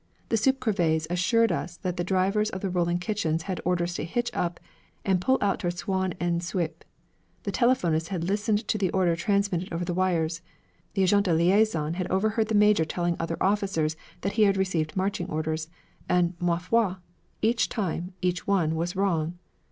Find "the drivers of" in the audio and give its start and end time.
1.95-2.61